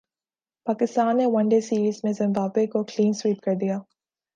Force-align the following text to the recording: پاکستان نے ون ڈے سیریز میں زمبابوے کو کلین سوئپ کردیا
پاکستان 0.67 1.17
نے 1.17 1.25
ون 1.25 1.45
ڈے 1.49 1.59
سیریز 1.61 1.99
میں 2.03 2.13
زمبابوے 2.13 2.65
کو 2.67 2.83
کلین 2.83 3.13
سوئپ 3.13 3.41
کردیا 3.41 3.77